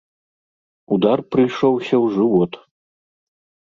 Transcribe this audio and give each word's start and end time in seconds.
Удар 0.95 1.19
прыйшоўся 1.35 1.93
ў 2.03 2.19
жывот. 2.19 2.53